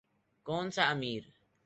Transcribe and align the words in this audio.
کون 0.45 0.69
سا 0.75 0.83
امیر۔ 0.83 1.23